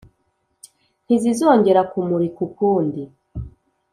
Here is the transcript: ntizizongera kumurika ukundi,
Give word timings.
ntizizongera 1.05 1.81
kumurika 1.91 2.39
ukundi, 2.47 3.03